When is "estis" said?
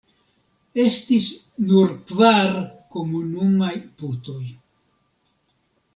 0.83-1.27